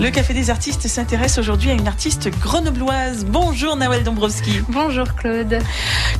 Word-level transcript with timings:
Le 0.00 0.10
Café 0.10 0.32
des 0.32 0.48
artistes 0.48 0.86
s'intéresse 0.86 1.38
aujourd'hui 1.38 1.70
à 1.70 1.72
une 1.74 1.88
artiste 1.88 2.28
grenobloise. 2.30 3.24
Bonjour 3.24 3.74
Nawel 3.74 4.04
Dombrowski. 4.04 4.60
Bonjour 4.68 5.12
Claude. 5.14 5.58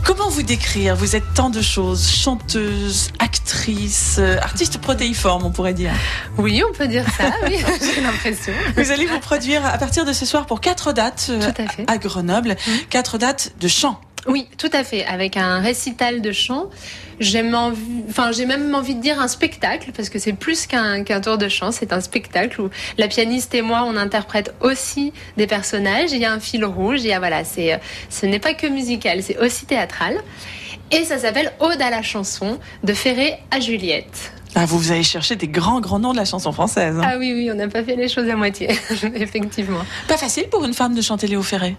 Comment 0.05 0.29
vous 0.31 0.43
décrire? 0.43 0.97
Vous 0.97 1.15
êtes 1.15 1.33
tant 1.35 1.49
de 1.49 1.63
choses, 1.63 2.09
chanteuse, 2.11 3.11
actrice, 3.21 4.17
euh, 4.19 4.37
artiste 4.41 4.79
protéiforme, 4.79 5.45
on 5.45 5.53
pourrait 5.53 5.75
dire. 5.75 5.93
Oui, 6.39 6.61
on 6.69 6.73
peut 6.73 6.89
dire 6.89 7.05
ça, 7.17 7.31
oui, 7.47 7.57
j'ai 7.95 8.01
l'impression. 8.01 8.53
Vous 8.77 8.91
allez 8.91 9.07
vous 9.07 9.21
produire 9.21 9.65
à 9.65 9.79
partir 9.79 10.05
de 10.05 10.13
ce 10.13 10.27
soir 10.27 10.47
pour 10.47 10.61
quatre 10.61 10.93
dates 10.93 11.29
euh, 11.31 11.39
Tout 11.53 11.63
à 11.63 11.69
fait. 11.69 11.85
à 11.89 11.99
Grenoble, 11.99 12.57
Mhm. 12.67 12.79
quatre 12.91 13.17
dates 13.17 13.53
de 13.61 13.69
chant. 13.69 14.01
Oui, 14.29 14.47
tout 14.59 14.71
à 14.75 14.85
fait, 14.85 15.07
avec 15.07 15.39
un 15.39 15.59
récital 15.61 16.21
de 16.21 16.33
chant. 16.33 16.67
J'ai 17.19 17.43
enfin, 17.43 18.31
même 18.47 18.75
envie 18.75 18.95
de 18.95 19.01
dire 19.01 19.19
un 19.21 19.27
spectacle, 19.27 19.91
parce 19.97 20.11
que 20.11 20.19
c'est 20.19 20.35
plus 20.35 20.67
qu'un 20.67 21.03
tour 21.03 21.39
de 21.39 21.49
chant, 21.49 21.73
c'est 21.73 21.95
un 21.95 22.01
spectacle 22.01 22.61
où 22.61 22.71
la 22.99 23.09
pianiste 23.09 23.55
et 23.55 23.63
moi, 23.63 23.85
on 23.87 23.97
interprète 23.97 24.55
aussi 24.61 25.15
des 25.39 25.47
personnages. 25.47 26.13
Il 26.13 26.19
y 26.19 26.27
a 26.27 26.33
un 26.33 26.41
fil 26.41 26.65
rouge, 26.67 27.01
il 27.03 27.09
y 27.09 27.13
a, 27.13 27.19
voilà, 27.19 27.43
ce 27.45 28.27
n'est 28.27 28.39
pas 28.39 28.53
que 28.53 28.67
musical, 28.67 29.23
c'est 29.23 29.39
aussi 29.39 29.65
théâtral. 29.65 30.19
Et 30.91 31.05
ça 31.05 31.19
s'appelle 31.19 31.53
Ode 31.61 31.81
à 31.81 31.91
la 31.91 32.03
chanson, 32.03 32.59
de 32.85 32.93
Ferré 32.93 33.39
à 33.51 33.61
Juliette. 33.61 34.33
Ah, 34.61 34.67
vous, 34.67 34.77
vous 34.79 34.91
allez 34.91 35.05
chercher 35.05 35.37
des 35.37 35.47
grands, 35.47 35.81
grands 35.81 36.01
noms 36.01 36.11
de 36.13 36.17
la 36.17 36.25
chanson 36.25 36.51
française. 36.51 36.97
hein. 36.99 37.03
Ah 37.05 37.17
oui, 37.17 37.33
oui, 37.33 37.49
on 37.53 37.55
n'a 37.55 37.69
pas 37.69 37.85
fait 37.85 37.95
les 37.95 38.09
choses 38.09 38.29
à 38.29 38.35
moitié, 38.35 38.69
effectivement. 39.15 39.79
Pas 40.09 40.17
facile 40.17 40.49
pour 40.51 40.65
une 40.65 40.75
femme 40.75 40.95
de 40.97 41.01
chanter 41.03 41.29
Léo 41.29 41.43
Ferré. 41.45 41.77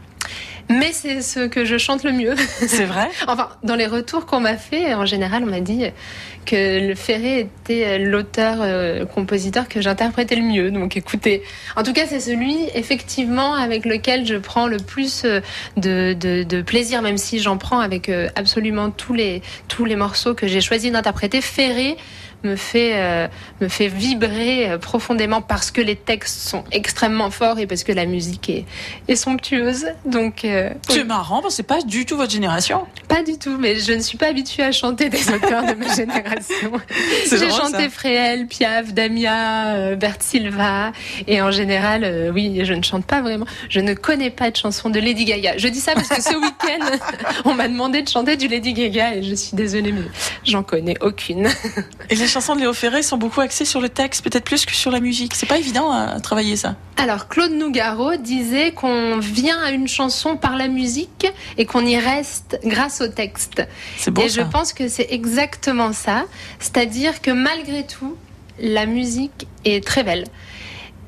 Mais 0.70 0.92
c'est 0.94 1.22
ce 1.22 1.48
que 1.48 1.66
je 1.66 1.78
chante 1.78 2.04
le 2.04 2.12
mieux. 2.14 2.36
C'est 2.68 2.86
vrai? 2.86 3.10
Enfin, 3.28 3.50
dans 3.64 3.76
les 3.76 3.88
retours 3.88 4.26
qu'on 4.28 4.40
m'a 4.40 4.56
fait, 4.56 4.94
en 4.94 5.06
général, 5.06 5.44
on 5.44 5.48
m'a 5.50 5.62
dit 5.62 5.84
que 6.46 6.88
le 6.88 6.94
Ferré 6.96 7.40
était 7.40 7.98
l'auteur-compositeur 7.98 9.68
que 9.68 9.82
j'interprétais 9.82 10.36
le 10.36 10.44
mieux. 10.44 10.70
Donc 10.72 10.96
écoutez, 10.96 11.42
en 11.76 11.84
tout 11.84 11.92
cas, 11.94 12.04
c'est 12.08 12.20
celui, 12.20 12.56
effectivement, 12.76 13.56
avec 13.56 13.84
lequel 13.86 14.25
je 14.28 14.36
prends 14.36 14.68
le 14.68 14.78
plus 14.78 15.23
euh, 15.25 15.42
de, 15.78 16.14
de- 16.14 16.44
de 16.44 16.62
plaisir, 16.62 17.02
même 17.02 17.18
si 17.18 17.40
j'en 17.40 17.58
prends 17.58 17.80
avec 17.80 18.08
euh, 18.09 18.30
absolument 18.36 18.92
tous 18.92 19.14
les, 19.14 19.42
tous 19.68 19.86
les 19.86 19.96
morceaux 19.96 20.36
que 20.36 20.48
j'ai 20.48 20.62
choisi 20.62 20.92
d'interpréter. 20.92 21.42
Ferré 21.42 21.98
me 22.44 22.56
fait, 22.56 22.94
euh, 22.95 23.28
me 23.62 23.68
fait 23.68 23.88
vibrer 23.88 24.70
euh, 24.70 24.78
profondément 24.78 25.42
parce 25.42 25.72
que 25.72 25.82
les 25.82 25.95
textes 25.95 26.40
sont 26.48 26.64
extrêmement 26.72 27.31
forts 27.31 27.59
et 27.59 27.68
parce 27.68 27.84
que 27.84 27.92
la 27.92 28.06
musique 28.06 28.50
est, 28.50 28.66
est 29.08 29.16
somptueuse. 29.16 29.86
Donc, 30.06 30.46
euh, 30.46 30.72
C'est 30.88 31.04
marrant, 31.04 31.42
parce 31.42 31.54
que 31.54 31.58
c'est 31.58 31.64
pas 31.64 31.81
du 31.81 32.06
tout 32.06 32.18
votre 32.18 32.31
génération. 32.31 32.86
pas 33.08 33.23
du 33.23 33.38
tout, 33.38 33.58
mais 33.58 33.76
je 33.76 33.94
ne 33.94 34.00
suis 34.00 34.18
pas 34.18 34.28
habituée 34.28 34.64
à 34.64 34.72
chanter 34.72 35.09
des 35.09 35.30
auteurs 35.34 35.64
de 35.64 35.73
ma 35.73 35.94
génération. 35.94 36.72
J'ai 37.30 37.50
chanté 37.50 37.84
ça. 37.84 37.90
Fréhel, 37.90 38.48
Piaf, 38.48 38.94
Damia, 38.94 39.76
euh, 39.76 39.96
Bert 39.96 40.18
Silva, 40.20 40.92
et 41.28 41.42
en 41.42 41.52
général, 41.52 42.03
euh, 42.03 42.31
oui, 42.34 42.62
je 42.64 42.74
ne 42.74 42.84
chante 42.84 43.06
pas 43.06 43.22
vraiment. 43.22 43.46
Je 43.70 43.80
ne 43.80 43.94
connais 43.94 44.30
pas 44.30 44.52
de 44.52 44.56
chanson 44.56 44.90
de 44.90 45.00
Lady 45.00 45.26
Gaga. 45.26 45.58
Je 45.58 45.68
dis 45.68 45.80
ça 45.80 45.94
parce 45.94 46.08
que 46.08 46.22
ce 46.22 46.36
week-end, 46.42 46.86
on 47.46 47.53
m'a 47.53 47.68
demandé 47.68 48.02
de 48.02 48.09
chanter 48.09 48.38
du 48.38 48.48
Lady 48.48 48.74
Gaga 48.74 49.16
et 49.16 49.24
je 49.24 49.36
suis 49.36 49.56
désolée, 49.56 49.92
mais 49.92 50.02
j'en 50.46 50.64
connais 50.64 50.96
aucune. 51.02 51.50
Et 52.09 52.16
les 52.16 52.28
chansons 52.30 52.55
de 52.55 52.61
Léo 52.61 52.73
Ferré 52.73 53.02
sont 53.03 53.17
beaucoup 53.17 53.41
axées 53.41 53.66
sur 53.66 53.81
le 53.81 53.89
texte, 53.89 54.23
peut-être 54.23 54.45
plus 54.45 54.66
que 54.66 54.73
sur 54.73 54.91
la 54.91 54.99
musique. 54.99 55.35
C'est 55.35 55.45
pas 55.45 55.58
évident 55.58 55.91
à 55.91 56.19
travailler 56.19 56.55
ça. 56.55 56.75
Alors, 56.97 57.27
Claude 57.27 57.52
Nougaro 57.52 58.16
disait 58.16 58.72
qu'on 58.72 59.19
vient 59.19 59.61
à 59.61 59.72
une 59.72 59.88
chanson 59.88 60.38
par 60.38 60.55
la 60.55 60.67
musique 60.67 61.27
et 61.57 61.66
qu'on 61.66 61.85
y 61.85 61.97
reste 61.97 62.59
grâce 62.63 63.02
au 63.02 63.07
texte. 63.07 63.63
C'est 63.97 64.11
beau 64.11 64.22
et 64.22 64.30
ça. 64.30 64.41
je 64.41 64.47
pense 64.47 64.73
que 64.73 64.88
c'est 64.88 65.07
exactement 65.11 65.94
ça. 65.94 66.25
C'est-à-dire 66.59 67.22
que 67.22 67.31
malgré 67.31 67.85
tout, 67.85 68.16
la 68.59 68.85
musique 68.85 69.47
est 69.66 69.83
très 69.85 70.03
belle. 70.03 70.25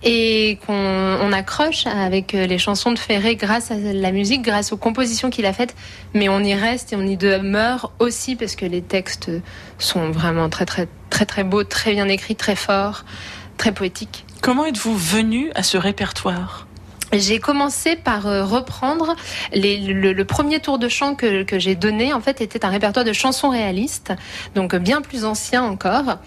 Et 0.04 0.58
qu'on 0.66 0.74
on 0.74 1.32
accroche 1.32 1.86
avec 1.86 2.34
les 2.34 2.58
chansons 2.58 2.92
de 2.92 2.98
Ferré 2.98 3.36
grâce 3.36 3.70
à 3.70 3.76
la 3.76 4.12
musique, 4.12 4.42
grâce 4.42 4.72
aux 4.72 4.78
compositions 4.78 5.30
qu'il 5.30 5.46
a 5.46 5.54
faites, 5.54 5.76
mais 6.14 6.28
on 6.28 6.40
y 6.40 6.56
reste 6.56 6.94
et 6.94 6.96
on 6.96 7.06
y 7.06 7.18
demeure 7.18 7.92
aussi 8.00 8.36
parce 8.36 8.56
que 8.56 8.66
les 8.66 8.82
textes 8.82 9.30
sont 9.78 10.10
vraiment 10.10 10.50
très 10.50 10.66
très 10.66 10.88
très 11.12 11.26
très 11.26 11.44
beaux, 11.44 11.64
très 11.64 11.92
bien 11.92 12.08
écrits, 12.08 12.36
très 12.36 12.56
forts, 12.56 13.06
très 13.58 13.72
poétiques. 13.72 14.26
Comment 14.42 14.66
êtes-vous 14.66 14.98
venu 14.98 15.52
à 15.54 15.62
ce 15.62 15.78
répertoire? 15.78 16.66
J'ai 17.14 17.40
commencé 17.40 17.96
par 17.96 18.28
euh, 18.28 18.46
reprendre 18.46 19.16
les- 19.54 19.78
le, 19.78 20.14
le 20.14 20.26
premier 20.26 20.60
tour 20.60 20.80
de 20.80 20.88
chant 20.90 21.16
que, 21.16 21.44
que 21.44 21.60
j'ai 21.60 21.76
donné. 21.76 22.14
En 22.14 22.22
fait, 22.22 22.42
était 22.42 22.64
un 22.66 22.70
répertoire 22.70 23.06
de 23.06 23.14
chansons 23.14 23.50
réalistes, 23.50 24.14
donc 24.56 24.74
euh, 24.74 24.80
bien 24.80 25.02
plus 25.02 25.26
ancien 25.26 25.64
encore. 25.64 26.18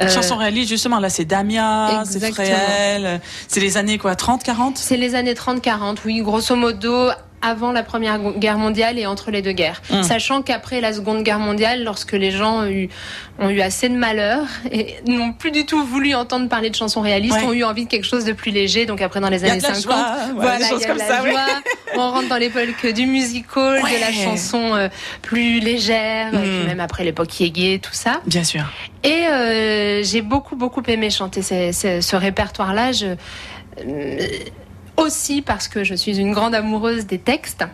Euh, 0.00 0.08
Chanson 0.08 0.36
réaliste, 0.36 0.68
justement, 0.68 0.98
là, 0.98 1.08
c'est 1.10 1.24
Damia, 1.24 2.02
c'est. 2.04 2.18
Fréhel, 2.32 3.20
c'est 3.48 3.60
les 3.60 3.76
années 3.76 3.98
quoi, 3.98 4.14
30, 4.16 4.42
40 4.42 4.76
C'est 4.78 4.96
les 4.96 5.14
années 5.14 5.34
30-40, 5.34 5.98
oui, 6.04 6.20
grosso 6.22 6.56
modo 6.56 7.10
avant 7.42 7.72
la 7.72 7.82
Première 7.82 8.18
Guerre 8.38 8.56
mondiale 8.58 8.98
et 8.98 9.06
entre 9.06 9.30
les 9.30 9.42
deux 9.42 9.52
guerres. 9.52 9.82
Mm. 9.90 10.02
Sachant 10.02 10.42
qu'après 10.42 10.80
la 10.80 10.92
Seconde 10.92 11.22
Guerre 11.22 11.38
mondiale, 11.40 11.82
lorsque 11.84 12.12
les 12.12 12.30
gens 12.30 12.60
ont 12.60 12.66
eu, 12.66 12.88
ont 13.38 13.48
eu 13.50 13.60
assez 13.60 13.88
de 13.88 13.96
malheur 13.96 14.44
et 14.70 14.94
n'ont 15.06 15.32
plus 15.32 15.50
du 15.50 15.66
tout 15.66 15.84
voulu 15.84 16.14
entendre 16.14 16.48
parler 16.48 16.70
de 16.70 16.74
chansons 16.76 17.00
réalistes, 17.00 17.36
Ouais. 17.36 17.44
ont 17.44 17.52
eu 17.52 17.64
envie 17.64 17.84
de 17.84 17.90
quelque 17.90 18.06
chose 18.06 18.24
de 18.24 18.32
plus 18.32 18.50
léger. 18.52 18.86
Donc 18.86 19.02
après, 19.02 19.20
dans 19.20 19.28
les 19.28 19.44
années 19.44 19.58
de 19.58 19.62
la 19.62 19.74
50, 19.74 19.82
joie, 19.82 19.94
ouais, 20.28 20.32
voilà, 20.36 20.66
il 20.72 20.80
y 20.80 20.84
a 20.84 20.98
ça, 20.98 21.22
ouais. 21.22 21.32
On 21.96 22.10
rentre 22.10 22.28
dans 22.28 22.36
l'époque 22.38 22.86
du 22.94 23.06
musical, 23.06 23.82
de 23.82 24.00
la 24.00 24.12
chanson 24.12 24.74
euh, 24.74 24.88
plus 25.20 25.60
légère, 25.60 26.32
Mm. 26.32 26.36
et 26.36 26.38
puis 26.40 26.66
même 26.66 26.80
après 26.80 27.04
l'époque 27.04 27.38
yégué, 27.40 27.80
tout 27.82 27.92
ça. 27.92 28.20
Bien 28.26 28.44
sûr. 28.44 28.62
Et 29.04 29.26
euh, 29.28 30.02
j'ai 30.04 30.22
beaucoup, 30.22 30.54
beaucoup 30.56 30.82
aimé 30.86 31.10
chanter 31.10 31.42
ces- 31.42 31.72
ces- 31.72 32.00
ce 32.00 32.14
répertoire-là. 32.16 32.92
Je, 32.92 33.06
euh, 33.86 34.26
aussi 35.02 35.42
parce 35.42 35.68
que 35.68 35.84
je 35.84 35.94
suis 35.94 36.18
une 36.18 36.32
grande 36.32 36.54
amoureuse 36.54 37.06
des 37.06 37.18
textes. 37.18 37.64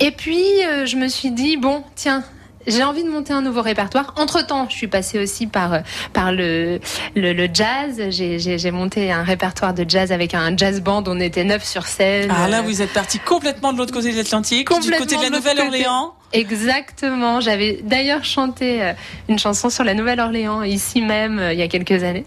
Et 0.00 0.10
puis, 0.10 0.42
euh, 0.64 0.86
je 0.86 0.96
me 0.96 1.08
suis 1.08 1.30
dit, 1.30 1.56
bon, 1.56 1.84
tiens. 1.94 2.24
J'ai 2.64 2.84
envie 2.84 3.02
de 3.02 3.08
monter 3.10 3.32
un 3.32 3.42
nouveau 3.42 3.60
répertoire. 3.60 4.14
Entre-temps, 4.16 4.68
je 4.70 4.76
suis 4.76 4.86
passée 4.86 5.18
aussi 5.18 5.48
par, 5.48 5.72
euh, 5.74 5.78
par 6.12 6.30
le, 6.30 6.78
le, 7.16 7.32
le 7.32 7.48
jazz. 7.52 8.00
J'ai- 8.10 8.70
monté 8.70 9.10
un 9.10 9.24
répertoire 9.24 9.74
de 9.74 9.84
jazz 9.88 10.12
avec 10.12 10.32
un 10.32 10.56
jazz 10.56 10.80
band. 10.80 11.02
On 11.08 11.18
était 11.18 11.42
neuf 11.42 11.64
sur 11.64 11.86
scène. 11.88 12.32
Ah 12.32 12.46
là, 12.46 12.62
vous 12.62 12.80
êtes 12.80 12.92
parti 12.92 13.18
complètement 13.18 13.72
de 13.72 13.78
l'autre 13.78 13.92
côté 13.92 14.12
de 14.12 14.16
l'Atlantique, 14.16 14.68
du 14.80 14.90
côté 14.92 15.16
de 15.16 15.22
la 15.22 15.30
Nouvelle-Orléans. 15.30 16.14
Exactement. 16.32 17.40
J'avais 17.40 17.80
d'ailleurs 17.82 18.24
chanté 18.24 18.80
euh, 18.80 18.92
une 19.28 19.40
chanson 19.40 19.68
sur 19.68 19.82
la 19.82 19.94
Nouvelle-Orléans 19.94 20.62
ici 20.62 21.02
même 21.02 21.42
il 21.52 21.58
y 21.58 21.62
a 21.62 21.68
quelques 21.68 22.04
années. 22.04 22.24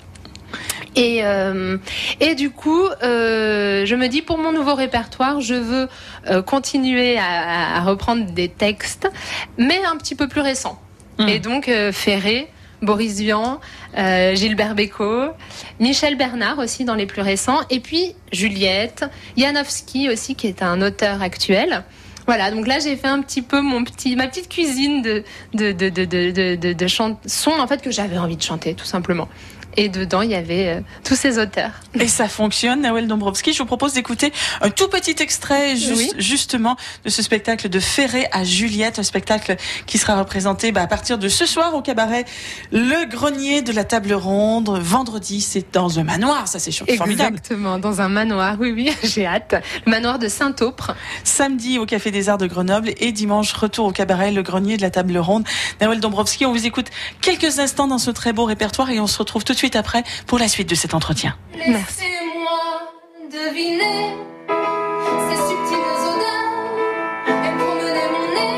Et, 0.96 1.24
euh, 1.24 1.78
et 2.20 2.36
du 2.36 2.50
coup, 2.52 2.86
euh, 3.04 3.86
je 3.86 3.96
me 3.96 4.08
dis 4.08 4.22
pour 4.22 4.38
mon 4.38 4.52
nouveau 4.52 4.76
répertoire, 4.76 5.42
je 5.42 5.56
veux 5.56 5.90
euh, 6.30 6.42
continuer 6.42 7.18
à, 7.18 7.78
à 7.78 7.82
reprendre 7.82 8.26
des 8.32 8.48
textes, 8.50 9.10
mais 9.58 9.80
un 9.86 9.98
petit 9.98 10.16
peu 10.16 10.28
plus 10.28 10.42
récents. 10.42 10.80
Mm. 11.20 11.28
Et 11.28 11.40
donc 11.40 11.70
Ferré, 11.92 12.48
Boris 12.82 13.20
Vian, 13.20 13.60
Gilbert 13.96 14.76
Bécaud, 14.76 15.32
Michel 15.80 16.16
Bernard 16.18 16.60
aussi 16.60 16.86
dans 16.86 16.96
les 16.96 17.06
plus 17.06 17.22
récents, 17.22 17.60
et 17.70 17.80
puis 17.80 18.14
Juliette, 18.32 19.06
Janowski 19.38 20.10
aussi 20.10 20.36
qui 20.36 20.48
est 20.48 20.62
un 20.62 20.82
auteur 20.82 21.22
actuel. 21.22 21.84
Voilà, 22.28 22.50
donc 22.52 22.68
là 22.68 22.80
j'ai 22.80 22.96
fait 22.96 23.08
un 23.08 23.22
petit 23.22 23.42
peu 23.42 23.62
mon 23.62 23.84
petit, 23.84 24.16
ma 24.16 24.28
petite 24.28 24.50
cuisine 24.50 25.02
de, 25.04 25.24
de, 25.54 25.72
de, 25.72 25.90
de, 25.90 26.06
de, 26.06 26.32
de, 26.32 26.56
de- 26.56 26.74
de 26.74 26.88
chansons 26.88 27.52
en 27.60 27.68
fait 27.68 27.82
que 27.84 27.92
j'avais 27.92 28.18
envie 28.18 28.36
de 28.38 28.42
chanter 28.42 28.74
tout 28.74 28.86
simplement. 28.86 29.30
Et 29.78 29.90
dedans 29.90 30.22
il 30.22 30.32
y 30.32 30.36
avait 30.36 30.68
euh, 30.68 30.82
tous 31.04 31.16
ces 31.16 31.38
auteurs. 31.40 31.72
Et 32.00 32.08
ça 32.08 32.28
fonctionne, 32.28 32.82
Nawel 32.82 33.08
Dombrowski. 33.08 33.54
Je 33.54 33.60
vous 33.60 33.66
propose 33.66 33.94
d'écouter 33.94 34.32
un 34.62 34.70
tout 34.70 34.88
petit 34.88 35.16
extrait, 35.20 35.74
Oui. 35.96 36.12
justement, 36.18 36.76
de 37.04 37.10
ce 37.10 37.22
spectacle 37.22 37.70
de 37.70 37.80
Ferré 37.80 38.28
à 38.32 38.44
Juliette, 38.44 39.00
un 39.00 39.04
spectacle 39.04 39.56
qui 39.86 39.98
sera 39.98 40.18
représenté 40.20 40.72
bah, 40.72 40.82
à 40.82 40.88
partir 40.88 41.18
de 41.18 41.28
ce 41.28 41.46
soir 41.46 41.74
au 41.76 41.82
cabaret 41.82 42.26
Le 42.72 43.06
Grenier 43.10 43.62
de 43.62 43.72
la 43.72 43.84
Table 43.84 44.14
Ronde. 44.14 44.70
Vendredi, 44.82 45.42
c'est 45.42 45.74
dans 45.74 46.00
un 46.00 46.04
manoir, 46.04 46.48
ça 46.48 46.60
c'est 46.60 46.72
formidable. 46.72 47.38
Exactement, 47.38 47.80
dans 47.80 48.02
un 48.02 48.10
manoir, 48.10 48.56
oui 48.60 48.72
oui, 48.72 48.92
j'ai 49.04 49.26
hâte. 49.26 49.56
Le 49.86 49.92
manoir 49.92 50.20
de 50.20 50.28
Saint-Aupre. 50.28 50.96
Samedi 51.24 51.80
au 51.80 51.86
Café 51.86 52.12
des 52.12 52.30
Arts 52.30 52.38
de 52.38 52.48
Grenoble 52.48 52.92
et 52.98 53.12
dimanche, 53.12 53.54
retour 53.54 53.88
au 53.88 53.92
cabaret 53.92 54.32
Le 54.32 54.44
Grenier 54.44 54.78
de 54.78 54.82
la 54.82 54.90
Table 54.90 55.18
Ronde. 55.18 55.46
Nawel 55.82 56.00
Dombrowski, 56.00 56.46
on 56.46 56.52
vous 56.52 56.66
écoute 56.66 56.88
quelques 57.22 57.60
instants 57.60 57.88
dans 57.88 57.98
ce 57.98 58.12
très 58.12 58.34
beau 58.34 58.46
répertoire 58.46 58.90
et 58.90 59.00
on 59.00 59.08
se 59.08 59.18
retrouve 59.18 59.44
tout 59.44 59.54
de 59.54 59.58
suite 59.58 59.65
après 59.74 60.04
pour 60.28 60.38
la 60.40 60.48
suite 60.48 60.70
de 60.70 60.76
cet 60.76 60.94
entretien. 60.94 61.36
Laissez-moi 61.54 62.94
deviner 63.32 64.16
ces 65.28 65.40
subtiles 65.48 65.90
odeurs 66.12 66.54
et 67.28 67.52
promener 67.58 68.08
mon 68.14 68.28
nez 68.36 68.56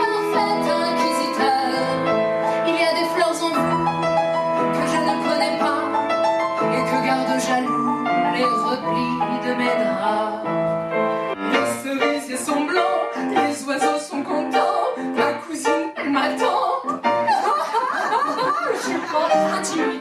parfait 0.00 0.70
inquisiteur. 0.88 1.60
Il 2.66 2.74
y 2.74 2.84
a 2.84 2.92
des 2.98 3.08
fleurs 3.14 3.36
en 3.42 3.50
vous 3.50 3.90
que 4.72 4.84
je 4.92 4.98
ne 5.08 5.14
connais 5.26 5.56
pas 5.58 5.82
et 6.76 6.82
que 6.88 6.98
garde 7.06 7.32
jaloux 7.46 8.04
les 8.34 8.44
replis 8.44 9.18
de 9.46 9.52
mes 9.54 9.74
draps. 9.82 10.44
Les 11.52 11.66
cerisiers 11.82 12.36
sont 12.38 12.62
blancs, 12.64 13.04
les 13.30 13.54
oiseaux 13.64 14.00
sont 14.08 14.22
contents, 14.22 14.84
ma 15.16 15.30
cousine 15.34 15.90
m'attend. 16.10 16.64
Je 18.82 18.92
pas 19.12 19.30
intimidée, 19.58 19.95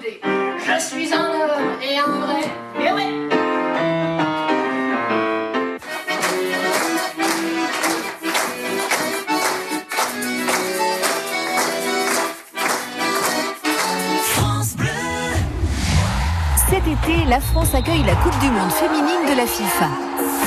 je 0.78 0.82
suis 0.82 1.14
un 1.14 1.20
homme 1.20 1.80
et 1.82 1.98
un 1.98 2.20
vrai. 2.20 2.42
Eh 2.78 2.90
Cet 16.68 16.88
été, 16.88 17.24
la 17.30 17.40
France 17.40 17.74
accueille 17.74 18.04
la 18.04 18.16
Coupe 18.16 18.38
du 18.40 18.50
Monde 18.50 18.72
féminine 18.72 19.06
de 19.30 19.38
la 19.38 19.46
FIFA. 19.46 19.88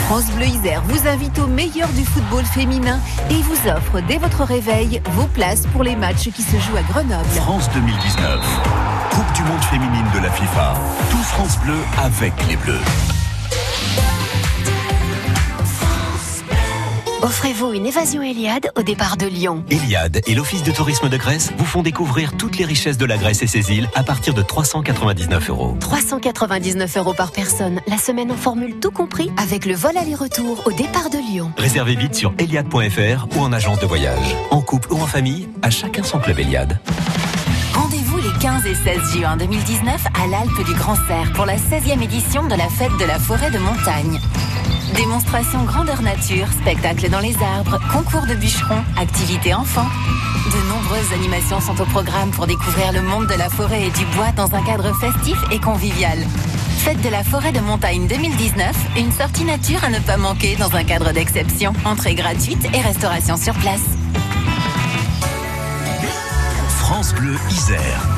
France 0.09 0.31
Bleu 0.33 0.45
Isère 0.45 0.83
vous 0.89 1.09
invite 1.09 1.39
au 1.39 1.47
meilleur 1.47 1.89
du 1.91 2.05
football 2.05 2.45
féminin 2.45 3.01
et 3.31 3.41
vous 3.43 3.71
offre 3.71 4.01
dès 4.07 4.19
votre 4.19 4.45
réveil 4.45 5.01
vos 5.13 5.27
places 5.29 5.67
pour 5.69 5.85
les 5.85 5.97
matchs 5.97 6.29
qui 6.35 6.43
se 6.43 6.57
jouent 6.59 6.77
à 6.77 6.83
Grenoble. 6.83 7.25
France 7.35 7.71
2019. 7.73 8.98
Coupe 9.19 9.33
du 9.33 9.43
monde 9.43 9.65
féminine 9.65 10.07
de 10.15 10.21
la 10.21 10.31
FIFA. 10.31 10.75
Tout 11.11 11.17
France 11.17 11.59
Bleu 11.59 11.75
avec 12.01 12.33
les 12.47 12.55
Bleus. 12.55 12.79
Offrez-vous 17.23 17.73
une 17.73 17.87
évasion 17.87 18.23
Eliade 18.23 18.71
au 18.77 18.83
départ 18.83 19.17
de 19.17 19.27
Lyon. 19.27 19.65
Eliade 19.71 20.21
et 20.29 20.37
l'Office 20.37 20.63
de 20.63 20.71
tourisme 20.71 21.09
de 21.09 21.17
Grèce 21.17 21.51
vous 21.59 21.65
font 21.65 21.83
découvrir 21.83 22.37
toutes 22.37 22.59
les 22.59 22.65
richesses 22.65 22.97
de 22.97 23.07
la 23.07 23.17
Grèce 23.17 23.43
et 23.43 23.49
ses 23.49 23.73
îles 23.73 23.89
à 23.97 24.05
partir 24.05 24.35
de 24.35 24.43
399 24.43 25.51
euros. 25.51 25.77
399 25.81 26.97
euros 26.99 27.15
par 27.15 27.33
personne, 27.33 27.81
la 27.89 27.99
semaine 27.99 28.31
en 28.31 28.37
formule 28.37 28.79
tout 28.79 28.93
compris, 28.93 29.33
avec 29.37 29.67
le 29.67 29.75
vol 29.75 29.97
aller-retour 29.97 30.63
au 30.65 30.71
départ 30.71 31.11
de 31.11 31.19
Lyon. 31.19 31.51
Réservez 31.57 31.97
vite 31.97 32.15
sur 32.15 32.33
eliade.fr 32.39 33.27
ou 33.37 33.41
en 33.41 33.53
agence 33.53 33.81
de 33.81 33.87
voyage. 33.87 34.37
En 34.53 34.61
couple 34.61 34.93
ou 34.93 35.03
en 35.03 35.09
famille, 35.09 35.49
à 35.63 35.71
chacun 35.71 36.05
son 36.05 36.21
club 36.21 36.39
Eliade. 36.39 36.79
Rendez-vous 37.75 38.08
15 38.41 38.67
et 38.67 38.75
16 38.75 39.13
juin 39.15 39.37
2019 39.37 40.07
à 40.15 40.27
l'Alpe 40.29 40.65
du 40.65 40.73
Grand 40.75 40.95
Cerf 41.09 41.33
pour 41.33 41.45
la 41.45 41.57
16e 41.57 42.01
édition 42.03 42.47
de 42.47 42.55
la 42.55 42.69
fête 42.69 42.97
de 43.01 43.05
la 43.05 43.19
forêt 43.19 43.51
de 43.51 43.59
montagne. 43.59 44.21
Démonstration 44.95 45.65
grandeur 45.65 46.03
nature, 46.03 46.47
spectacle 46.53 47.11
dans 47.11 47.19
les 47.19 47.35
arbres, 47.43 47.81
concours 47.93 48.27
de 48.27 48.35
bûcherons, 48.35 48.85
activités 48.97 49.55
enfants. 49.55 49.89
De 50.53 50.69
nombreuses 50.69 51.13
animations 51.15 51.61
sont 51.61 51.81
au 51.81 51.85
programme 51.87 52.31
pour 52.31 52.47
découvrir 52.47 52.93
le 52.93 53.03
monde 53.03 53.27
de 53.27 53.35
la 53.35 53.49
forêt 53.49 53.87
et 53.87 53.91
du 53.91 54.05
bois 54.17 54.31
dans 54.37 54.55
un 54.55 54.63
cadre 54.63 54.95
festif 54.95 55.39
et 55.51 55.59
convivial. 55.59 56.19
Fête 56.79 57.01
de 57.03 57.09
la 57.09 57.25
forêt 57.25 57.53
de 57.53 57.61
montagne 57.61 58.07
2019, 58.07 58.77
une 58.99 59.11
sortie 59.11 59.45
nature 59.45 59.83
à 59.83 59.89
ne 59.89 59.99
pas 59.99 60.17
manquer 60.17 60.55
dans 60.57 60.75
un 60.77 60.85
cadre 60.85 61.13
d'exception. 61.13 61.73
Entrée 61.85 62.15
gratuite 62.15 62.65
et 62.73 62.81
restauration 62.81 63.37
sur 63.37 63.55
place. 63.55 63.83
France 66.79 67.13
Bleu 67.15 67.37
Isère. 67.51 68.18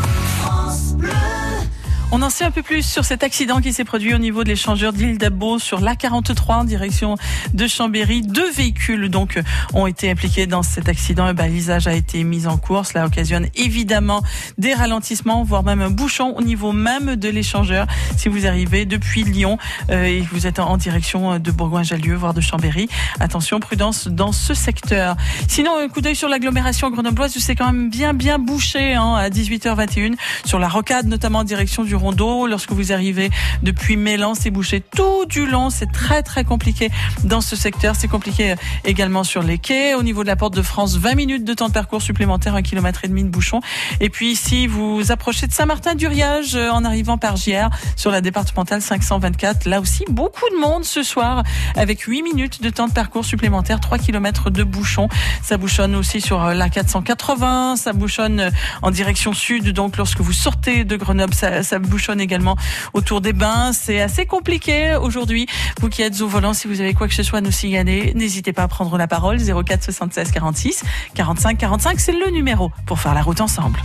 On 2.13 2.23
en 2.23 2.31
sait 2.31 2.45
un 2.45 2.51
peu 2.51 2.63
plus 2.63 2.83
sur 2.83 3.05
cet 3.05 3.23
accident 3.23 3.61
qui 3.61 3.73
s'est 3.73 3.85
produit 3.85 4.13
au 4.15 4.19
niveau 4.19 4.43
de 4.43 4.49
l'échangeur 4.49 4.93
de 4.93 4.99
l'île 4.99 5.17
d'Abo 5.17 5.61
sur 5.61 5.81
l'A43 5.81 6.55
en 6.55 6.65
direction 6.65 7.15
de 7.55 7.69
Chambéry. 7.69 8.23
Deux 8.23 8.51
véhicules 8.51 9.09
donc 9.09 9.41
ont 9.75 9.87
été 9.87 10.11
impliqués 10.11 10.49
dans 10.49 10.65
cet 10.65 10.89
accident. 10.89 11.25
Un 11.25 11.35
balisage 11.35 11.87
a 11.87 11.95
été 11.95 12.25
mis 12.25 12.49
en 12.49 12.57
cours. 12.57 12.85
Cela 12.85 13.07
occasionne 13.07 13.47
évidemment 13.55 14.25
des 14.59 14.75
ralentissements, 14.75 15.45
voire 15.45 15.63
même 15.63 15.81
un 15.81 15.91
bouchon 15.91 16.35
au 16.37 16.43
niveau 16.43 16.73
même 16.73 17.15
de 17.15 17.29
l'échangeur. 17.29 17.87
Si 18.17 18.29
vous 18.29 18.45
arrivez 18.45 18.87
depuis 18.87 19.23
Lyon 19.23 19.57
euh, 19.91 20.03
et 20.03 20.23
que 20.23 20.35
vous 20.35 20.49
êtes 20.49 20.59
en 20.59 20.77
direction 20.79 21.39
de 21.39 21.51
Bourgoin-Jallieu, 21.53 22.17
voire 22.17 22.35
de 22.35 22.41
Chambéry, 22.41 22.89
attention, 23.21 23.61
prudence 23.61 24.09
dans 24.09 24.33
ce 24.33 24.53
secteur. 24.53 25.17
Sinon, 25.47 25.79
un 25.79 25.87
coup 25.87 26.01
d'œil 26.01 26.17
sur 26.17 26.29
l'agglomération 26.29 26.91
grenobloise, 26.91 27.39
c'est 27.39 27.55
quand 27.55 27.67
même 27.67 27.89
bien 27.89 28.15
bien 28.15 28.41
bouché 28.41 28.95
hein, 28.95 29.15
à 29.15 29.29
18h21 29.29 30.17
sur 30.45 30.59
la 30.59 30.69
rocade, 30.69 31.07
notamment 31.07 31.39
en 31.39 31.45
direction 31.45 31.85
du 31.85 32.00
Rondeau. 32.01 32.47
Lorsque 32.47 32.73
vous 32.73 32.93
arrivez 32.93 33.31
depuis 33.63 33.97
Mélan, 33.97 34.35
c'est 34.35 34.51
bouché 34.51 34.81
tout 34.81 35.27
du 35.27 35.47
long. 35.47 35.71
C'est 35.71 35.93
très 35.93 36.23
très 36.23 36.45
compliqué 36.45 36.91
dans 37.25 37.41
ce 37.41 37.57
secteur. 37.57 37.95
C'est 37.97 38.09
compliqué 38.09 38.55
également 38.85 39.25
sur 39.25 39.43
les 39.43 39.59
quais. 39.59 39.95
Au 39.95 40.03
niveau 40.03 40.23
de 40.23 40.29
la 40.29 40.37
porte 40.37 40.55
de 40.55 40.63
France, 40.63 40.97
20 40.97 41.15
minutes 41.15 41.45
de 41.45 41.55
temps 41.55 41.69
de 41.69 41.73
parcours 41.73 42.03
supplémentaire, 42.03 42.55
un 42.55 42.63
kilomètre 42.63 43.05
et 43.05 43.09
demi 43.09 43.23
de 43.23 43.29
bouchon. 43.29 43.61
Et 44.01 44.11
puis 44.11 44.37
si 44.37 44.67
vous 44.67 45.13
approchez 45.13 45.47
de 45.47 45.53
Saint-Martin-d'Uriage 45.53 46.57
en 46.57 46.85
arrivant 46.85 47.19
par 47.19 47.37
JR 47.37 47.69
sur 47.97 48.11
la 48.11 48.21
départementale 48.21 48.83
524, 48.83 49.67
là 49.67 49.81
aussi 49.81 50.05
beaucoup 50.09 50.49
de 50.51 50.61
monde 50.61 50.85
ce 50.85 51.03
soir 51.03 51.43
avec 51.77 52.01
8 52.01 52.23
minutes 52.23 52.63
de 52.63 52.71
temps 52.71 52.89
de 52.89 52.93
parcours 52.93 53.25
supplémentaire, 53.25 53.81
3 53.81 53.99
kilomètres 53.99 54.51
de 54.51 54.65
bouchon. 54.65 55.09
Ça 55.43 55.57
bouchonne 55.57 55.95
aussi 55.95 56.21
sur 56.21 56.45
la 56.45 56.69
480, 56.69 57.77
ça 57.77 57.93
bouchonne 57.93 58.51
en 58.83 58.91
direction 58.91 59.33
sud. 59.33 59.71
Donc 59.73 59.97
lorsque 59.97 60.21
vous 60.21 60.33
sortez 60.33 60.85
de 60.85 60.97
Grenoble, 60.97 61.35
ça, 61.35 61.63
ça 61.63 61.79
bouchonne 61.91 62.21
également 62.21 62.57
autour 62.95 63.21
des 63.21 63.35
bains. 63.35 63.73
C'est 63.73 64.01
assez 64.01 64.25
compliqué 64.25 64.97
aujourd'hui. 64.97 65.47
Vous 65.81 65.89
qui 65.89 66.03
êtes 66.03 66.21
au 66.23 66.29
volant, 66.29 66.55
si 66.55 66.69
vous 66.69 66.81
avez 66.81 66.95
quoi 66.95 67.09
que 67.09 67.15
ce 67.15 67.23
soit 67.23 67.39
à 67.39 67.43
nous 67.43 67.51
signaler, 67.51 68.13
n'hésitez 68.15 68.53
pas 68.53 68.63
à 68.63 68.69
prendre 68.69 68.97
la 68.97 69.07
parole. 69.07 69.39
04 69.39 69.85
76 69.85 70.31
46 70.31 70.83
45 71.15 71.59
45, 71.59 72.01
c'est 72.01 72.13
le 72.13 72.31
numéro 72.31 72.71
pour 72.87 72.99
faire 72.99 73.15
la 73.15 73.23
route 73.23 73.41
ensemble. 73.41 73.79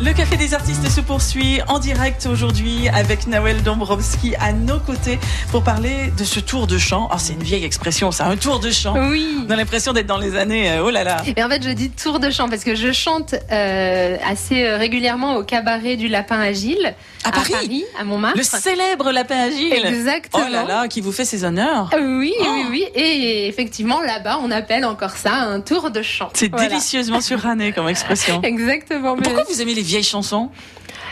Le 0.00 0.12
Café 0.12 0.36
des 0.36 0.54
artistes 0.54 0.88
se 0.88 1.00
poursuit 1.00 1.60
en 1.66 1.80
direct 1.80 2.26
aujourd'hui 2.26 2.88
avec 2.88 3.26
Nawel 3.26 3.64
Dombrowski 3.64 4.32
à 4.38 4.52
nos 4.52 4.78
côtés 4.78 5.18
pour 5.50 5.64
parler 5.64 6.12
de 6.16 6.22
ce 6.22 6.38
tour 6.38 6.68
de 6.68 6.78
chant. 6.78 7.08
Oh, 7.12 7.16
c'est 7.18 7.32
une 7.32 7.42
vieille 7.42 7.64
expression, 7.64 8.12
c'est 8.12 8.22
un 8.22 8.36
tour 8.36 8.60
de 8.60 8.70
chant. 8.70 8.94
Oui. 9.10 9.38
On 9.48 9.50
a 9.50 9.56
l'impression 9.56 9.92
d'être 9.92 10.06
dans 10.06 10.18
les 10.18 10.36
années, 10.36 10.70
euh, 10.70 10.84
oh 10.84 10.90
là 10.90 11.02
là. 11.02 11.16
Et 11.36 11.42
en 11.42 11.48
fait, 11.48 11.64
je 11.64 11.70
dis 11.70 11.90
tour 11.90 12.20
de 12.20 12.30
chant 12.30 12.48
parce 12.48 12.62
que 12.62 12.76
je 12.76 12.92
chante 12.92 13.34
euh, 13.50 14.16
assez 14.24 14.68
régulièrement 14.70 15.34
au 15.34 15.42
cabaret 15.42 15.96
du 15.96 16.06
Lapin 16.06 16.38
Agile 16.40 16.94
À 17.24 17.32
Paris 17.32 17.84
à 18.00 18.04
Montmartre. 18.04 18.38
Le 18.38 18.44
célèbre 18.44 19.10
lapin 19.10 19.48
agile. 19.48 19.72
Exactement. 19.84 20.44
Oh 20.48 20.52
là 20.52 20.64
là, 20.64 20.86
qui 20.88 21.00
vous 21.00 21.10
fait 21.12 21.24
ses 21.24 21.42
honneurs. 21.42 21.90
Oui, 22.00 22.32
Oh. 22.40 22.44
oui, 22.52 22.66
oui. 22.70 22.84
Et 22.94 23.48
effectivement, 23.48 24.00
là-bas, 24.00 24.38
on 24.44 24.50
appelle 24.52 24.84
encore 24.84 25.16
ça 25.16 25.34
un 25.34 25.60
tour 25.60 25.90
de 25.90 26.02
chant. 26.02 26.30
C'est 26.34 26.50
Voilà. 26.50 26.68
délicieusement 26.68 27.20
suranné 27.20 27.72
comme 27.72 27.88
expression. 27.88 28.40
Exactement. 28.44 29.16
mais- 29.16 29.22
Pourquoi 29.22 29.42
vous 29.50 29.60
aimez 29.60 29.74
les 29.74 29.87
vieilles 29.88 30.02
chansons? 30.04 30.50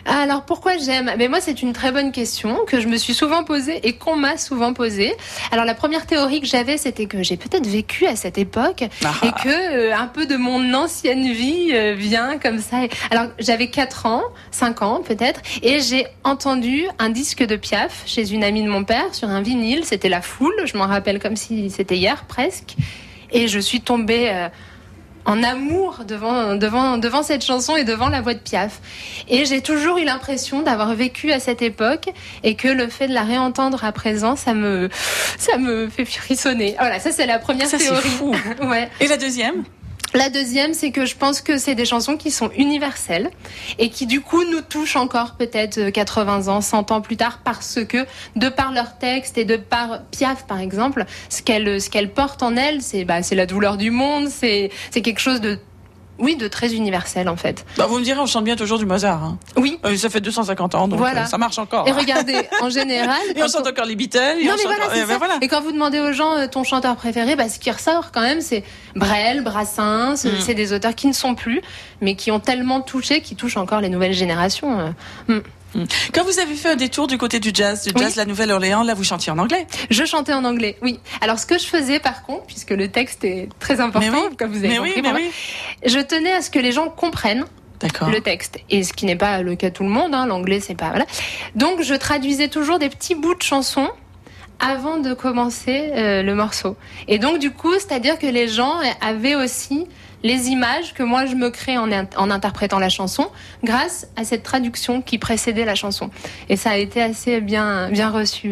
Alors 0.05 0.45
pourquoi 0.45 0.77
j'aime? 0.79 1.11
Mais 1.19 1.27
moi 1.27 1.41
c'est 1.41 1.63
une 1.63 1.73
très 1.73 1.91
bonne 1.91 2.13
question 2.13 2.59
que 2.67 2.81
je 2.81 2.87
me 2.87 2.97
suis 2.97 3.15
souvent 3.15 3.43
posée 3.43 3.81
et 3.89 3.95
qu'on 3.95 4.15
m'a 4.15 4.37
souvent 4.37 4.73
posée. 4.73 5.13
Alors 5.51 5.65
la 5.65 5.75
première 5.75 6.07
théorie 6.07 6.41
que 6.41 6.47
j'avais 6.47 6.77
c'était 6.77 7.07
que 7.07 7.23
j'ai 7.25 7.37
peut-être 7.37 7.67
vécu 7.67 8.07
à 8.07 8.15
cette 8.15 8.39
époque 8.39 8.85
Ah. 9.05 9.15
et 9.25 9.31
que 9.43 9.49
euh, 9.91 9.97
un 9.97 10.07
peu 10.07 10.27
de 10.27 10.37
mon 10.37 10.75
ancienne 10.75 11.33
vie 11.33 11.71
euh, 11.73 11.95
vient 11.95 12.39
comme 12.39 12.61
ça. 12.61 12.77
Alors 13.11 13.27
j'avais 13.41 13.69
4 13.69 14.07
ans, 14.07 14.23
5 14.53 14.83
ans 14.83 15.03
peut-être 15.05 15.41
et 15.63 15.81
j'ai 15.81 16.07
entendu 16.23 16.85
un 17.01 17.09
disque 17.09 17.45
de 17.45 17.57
Piaf 17.57 18.03
chez 18.07 18.33
une 18.33 18.45
amie 18.45 18.63
de 18.63 18.69
mon 18.69 18.85
père 18.85 19.13
sur 19.13 19.29
un 19.29 19.41
vinyle, 19.41 19.85
c'était 19.85 20.09
La 20.11 20.21
Foule, 20.23 20.55
je 20.67 20.77
m'en 20.77 20.87
rappelle 20.87 21.19
comme 21.19 21.37
si 21.37 21.69
c'était 21.71 21.97
hier 21.97 22.25
presque 22.27 22.77
et 23.33 23.49
je 23.49 23.59
suis 23.59 23.81
tombée 23.81 24.29
euh, 24.31 24.49
en 25.27 25.43
amour 25.43 26.05
devant, 26.07 26.55
devant, 26.57 26.99
devant 26.99 27.23
cette 27.23 27.45
chanson 27.45 27.77
et 27.77 27.85
devant 27.85 28.09
la 28.09 28.21
voix 28.21 28.35
de 28.35 28.39
Piaf. 28.39 28.81
Et 29.29 29.45
j'ai 29.45 29.61
toujours 29.61 29.99
eu 29.99 30.05
l'impression 30.05 30.63
d'avoir 30.63 30.95
vécu 30.95 31.33
à 31.33 31.41
cette 31.41 31.63
époque 31.63 32.09
et 32.45 32.55
que 32.55 32.69
le 32.69 32.89
fait 32.89 33.09
de 33.09 33.15
la 33.15 33.23
réentendre 33.23 33.85
à 33.85 33.93
présent, 33.93 34.37
ça 34.37 34.55
me, 34.55 34.89
ça 35.39 35.59
me 35.59 35.89
fait 35.89 36.05
frissonner. 36.05 36.77
Voilà, 36.79 37.01
ça 37.01 37.11
c'est 37.13 37.27
la 37.27 37.39
première 37.39 37.67
Ça, 37.67 37.79
théorie. 37.79 38.09
fou. 38.09 38.35
ouais. 38.63 38.89
Et 39.01 39.09
la 39.09 39.17
deuxième? 39.17 39.65
La 40.17 40.31
deuxième, 40.31 40.73
c'est 40.73 40.93
que 40.93 41.05
je 41.05 41.15
pense 41.15 41.43
que 41.43 41.59
c'est 41.59 41.75
des 41.75 41.85
chansons 41.85 42.17
qui 42.17 42.31
sont 42.31 42.51
universelles 42.57 43.31
et 43.79 43.91
qui 43.91 44.07
du 44.07 44.23
coup 44.23 44.45
nous 44.45 44.63
touchent 44.63 44.97
encore 44.97 45.35
peut-être 45.35 45.77
euh, 45.77 45.91
80 45.91 46.49
ans, 46.49 46.63
100 46.63 46.91
ans 46.91 47.03
plus 47.03 47.19
tard 47.19 47.41
parce 47.45 47.81
que 47.85 48.07
de 48.35 48.49
par 48.49 48.73
leur 48.73 48.97
texte 48.97 49.37
et 49.37 49.45
de 49.45 49.57
par 49.57 50.05
Piaf 50.05 50.47
par 50.47 50.59
exemple, 50.59 51.05
ce 51.29 51.43
qu'elle 51.43 51.83
ce 51.83 51.91
qu'elle 51.91 52.11
porte 52.15 52.43
en 52.43 52.57
elle, 52.57 52.81
c'est 52.81 53.05
bah, 53.05 53.23
c'est 53.23 53.35
la 53.35 53.45
douleur 53.45 53.77
du 53.77 53.91
monde, 53.91 54.29
c'est 54.29 54.71
c'est 54.91 55.03
quelque 55.03 55.21
chose 55.21 55.43
de 55.43 55.59
oui, 56.19 56.37
de 56.37 56.49
très 56.49 56.75
universel 56.75 57.29
en 57.29 57.37
fait. 57.37 57.65
bah, 57.77 57.87
Vous 57.87 57.99
me 57.99 58.05
direz, 58.05 58.19
on 58.19 58.27
chante 58.27 58.45
bien 58.45 58.57
toujours 58.57 58.79
du 58.79 58.87
Mozart. 58.87 59.23
hein. 59.23 59.39
Oui. 59.57 59.79
Euh, 59.85 59.97
ça 59.97 60.09
fait 60.11 60.21
250 60.21 60.75
ans, 60.75 60.89
donc 60.89 60.99
Voilà. 60.99 61.23
euh, 61.23 61.27
ça 61.27 61.39
marche 61.39 61.59
encore. 61.59 61.87
Et 61.89 61.93
regardez, 61.93 62.37
en 62.63 62.71
général, 62.71 63.17
Et 63.35 63.43
on 63.43 63.49
chante 63.49 63.63
on- 63.67 63.69
encore 63.71 63.85
les 63.85 63.97
Beatles. 63.97 64.19
et 64.41 64.45
Non 64.47 64.53
on 64.55 64.57
mais 64.57 64.63
voilà, 64.65 64.85
c'est 64.95 65.03
euh, 65.03 65.07
ben 65.07 65.19
voilà. 65.19 65.39
Et 65.43 65.49
quand 65.49 65.61
vous 65.61 65.73
demandez 65.73 66.01
aux 66.01 66.13
gens 66.13 66.33
euh, 66.37 66.47
ton 66.47 66.65
chanteur 66.65 66.97
préféré, 66.97 67.37
bah, 67.37 67.49
ce 67.49 67.59
qui 67.59 67.71
ressort 67.71 68.13
quand 68.13 68.23
même, 68.23 68.41
c'est 68.41 68.65
Brel, 68.95 69.43
Brassens. 69.43 70.25
Mm. 70.25 70.31
C'est 70.41 70.55
des 70.55 70.73
auteurs 70.73 70.95
qui 70.95 71.07
ne 71.07 71.13
sont 71.13 71.35
plus, 71.35 71.61
mais 72.01 72.15
qui 72.17 72.31
ont 72.31 72.41
tellement 72.41 72.81
touché, 72.81 73.21
qui 73.21 73.37
touchent 73.37 73.57
encore 73.59 73.81
les 73.81 73.89
nouvelles 73.89 74.13
générations. 74.15 74.93
euh. 75.29 75.41
Quand 76.13 76.25
vous 76.25 76.39
avez 76.39 76.55
fait 76.55 76.71
un 76.71 76.77
détour 76.77 77.07
du 77.07 77.19
côté 77.19 77.41
du 77.41 77.51
jazz, 77.53 77.85
du 77.85 77.93
jazz 77.97 78.11
Oui. 78.11 78.17
La 78.17 78.25
Nouvelle-Orléans, 78.25 78.83
là 78.83 78.95
vous 78.95 79.05
chantiez 79.05 79.33
en 79.33 79.39
anglais? 79.39 79.67
Je 79.91 80.05
chantais 80.05 80.33
en 80.33 80.45
anglais, 80.45 80.77
oui. 80.83 81.01
Alors 81.21 81.39
ce 81.39 81.47
que 81.47 81.59
je 81.59 81.67
faisais 81.67 81.99
par 82.01 82.23
contre, 82.23 82.47
puisque 82.47 82.71
le 82.71 82.89
texte 82.89 83.25
est 83.25 83.49
très 83.59 83.81
important, 83.81 84.25
oui. 84.31 84.37
comme 84.39 84.51
vous 84.53 84.59
avez 84.59 84.69
Mais 84.69 84.77
compris, 84.77 84.93
oui, 84.97 85.03
mais 85.03 85.09
pour 85.11 85.19
oui. 85.19 85.25
moi, 85.25 85.91
je 85.91 85.99
tenais 85.99 86.33
à 86.33 86.43
ce 86.43 86.51
que 86.51 86.59
les 86.59 86.73
gens 86.73 86.89
comprennent 86.89 87.45
le 88.11 88.21
texte. 88.21 88.59
Et 88.71 88.83
ce 88.83 88.93
qui 88.93 89.05
n'est 89.05 89.17
pas 89.17 89.43
le 89.43 89.55
cas 89.55 89.69
de 89.69 89.75
tout 89.75 89.83
le 89.85 89.91
monde, 89.91 90.15
hein, 90.15 90.27
l'anglais 90.27 90.61
c'est 90.61 90.75
pas 90.75 90.89
voilà. 90.89 91.05
Donc 91.55 91.83
je 91.83 91.95
traduisais 91.95 92.49
toujours 92.49 92.79
des 92.79 92.89
petits 92.89 93.15
bouts 93.15 93.35
de 93.35 93.43
chansons 93.43 93.89
avant 94.59 94.97
de 94.99 95.13
commencer 95.13 95.91
euh, 95.95 96.23
le 96.23 96.35
morceau. 96.35 96.77
Et 97.09 97.19
donc 97.19 97.39
du 97.39 97.51
coup, 97.51 97.75
c'est-à-dire 97.75 98.19
que 98.19 98.27
les 98.27 98.49
gens 98.49 98.77
avaient 99.03 99.35
aussi 99.35 99.87
les 100.27 100.49
images 100.57 100.89
que 100.97 101.03
moi 101.13 101.23
je 101.31 101.35
me 101.43 101.49
crée 101.51 101.77
en, 101.79 101.91
in- 101.93 102.09
en 102.17 102.29
interprétant 102.31 102.81
la 102.81 102.89
chanson 102.99 103.27
grâce 103.63 103.97
à 104.17 104.25
cette 104.25 104.43
traduction 104.43 104.95
qui 105.09 105.17
précédait 105.19 105.65
la 105.65 105.75
chanson. 105.83 106.11
Et 106.49 106.57
ça 106.57 106.71
a 106.71 106.77
été 106.87 106.99
assez 107.11 107.41
bien 107.41 107.89
bien 107.91 108.11
reçu. 108.11 108.49